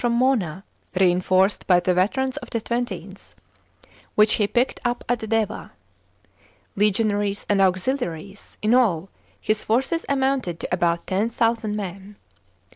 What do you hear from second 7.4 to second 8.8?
and auxiliaries, in